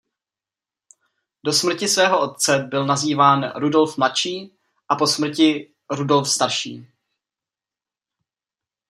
[1.45, 4.53] Do smrti svého otce byl nazýván "Rudolf Mladší"
[4.89, 6.87] a po smrti "Rudolf Starší".